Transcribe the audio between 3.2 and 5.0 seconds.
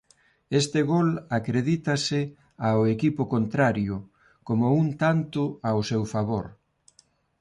contrario como un